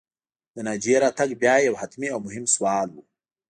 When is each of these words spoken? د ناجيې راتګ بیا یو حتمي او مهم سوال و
د 0.53 0.55
ناجيې 0.67 0.97
راتګ 1.03 1.29
بیا 1.41 1.55
یو 1.67 1.79
حتمي 1.81 2.09
او 2.11 2.19
مهم 2.27 2.45
سوال 2.53 2.87
و 2.91 2.95